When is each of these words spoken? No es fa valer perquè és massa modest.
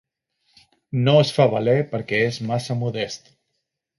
No 1.07 1.13
es 1.25 1.33
fa 1.35 1.45
valer 1.51 1.75
perquè 1.93 2.23
és 2.31 2.41
massa 2.53 2.79
modest. 2.83 3.33